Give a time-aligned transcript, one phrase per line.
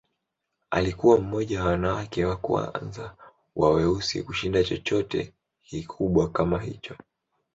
[0.71, 3.15] Alikuwa mmoja wa wanawake wa kwanza
[3.55, 6.95] wa weusi kushinda chochote kikubwa kama hicho.